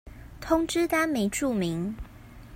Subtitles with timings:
[0.39, 1.95] 通知單沒註明